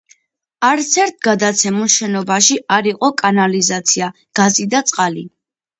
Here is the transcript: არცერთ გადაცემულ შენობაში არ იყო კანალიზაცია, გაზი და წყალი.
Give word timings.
არცერთ 0.69 1.19
გადაცემულ 1.27 1.91
შენობაში 1.97 2.59
არ 2.79 2.91
იყო 2.95 3.13
კანალიზაცია, 3.25 4.13
გაზი 4.43 4.71
და 4.75 4.85
წყალი. 4.93 5.31